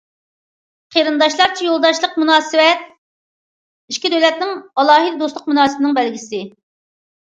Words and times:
«قېرىنداشلارچە 0.95 1.67
يولداش» 1.67 2.01
لىق 2.07 2.17
مۇناسىۋەت 2.23 2.83
ئىككى 3.95 4.15
دۆلەتنىڭ 4.17 4.59
ئالاھىدە 4.67 5.17
دوستلۇق 5.25 5.49
مۇناسىۋىتىنىڭ 5.57 5.99
بەلگىسى. 6.05 6.47